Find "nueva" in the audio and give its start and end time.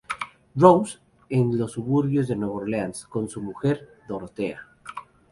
2.35-2.55